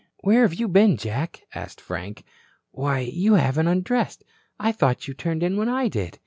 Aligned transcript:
"Where 0.21 0.41
have 0.41 0.55
you 0.55 0.67
been, 0.67 0.97
Jack?" 0.97 1.43
asked 1.53 1.79
Frank. 1.79 2.23
"Why, 2.71 3.01
you 3.01 3.35
haven't 3.35 3.67
undressed. 3.67 4.23
I 4.59 4.71
thought 4.71 5.07
you 5.07 5.13
turned 5.13 5.43
in 5.43 5.57
when 5.57 5.69
I 5.69 5.89
did. 5.89 6.17